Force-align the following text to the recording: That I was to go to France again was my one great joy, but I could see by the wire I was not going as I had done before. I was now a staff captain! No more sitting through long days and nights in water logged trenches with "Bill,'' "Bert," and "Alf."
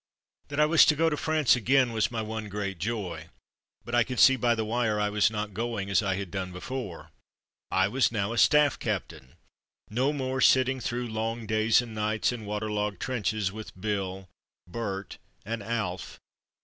That 0.47 0.59
I 0.59 0.65
was 0.65 0.83
to 0.87 0.95
go 0.95 1.11
to 1.11 1.15
France 1.15 1.55
again 1.55 1.93
was 1.93 2.09
my 2.09 2.23
one 2.23 2.49
great 2.49 2.79
joy, 2.79 3.29
but 3.85 3.93
I 3.93 4.03
could 4.03 4.19
see 4.19 4.35
by 4.35 4.55
the 4.55 4.65
wire 4.65 4.99
I 4.99 5.11
was 5.11 5.29
not 5.29 5.53
going 5.53 5.91
as 5.91 6.01
I 6.01 6.15
had 6.15 6.31
done 6.31 6.51
before. 6.51 7.11
I 7.69 7.87
was 7.87 8.11
now 8.11 8.33
a 8.33 8.37
staff 8.39 8.79
captain! 8.79 9.35
No 9.91 10.11
more 10.11 10.41
sitting 10.41 10.79
through 10.79 11.07
long 11.07 11.45
days 11.45 11.83
and 11.83 11.93
nights 11.93 12.31
in 12.31 12.47
water 12.47 12.71
logged 12.71 12.99
trenches 12.99 13.51
with 13.51 13.79
"Bill,'' 13.79 14.27
"Bert," 14.67 15.19
and 15.45 15.61
"Alf." 15.61 16.19